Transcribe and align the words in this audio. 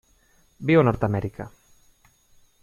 Viu 0.69 0.81
a 0.81 0.83
Nord-amèrica. 0.87 1.47